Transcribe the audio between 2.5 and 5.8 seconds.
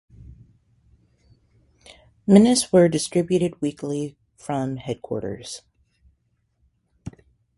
were distributed weekly from headquarters.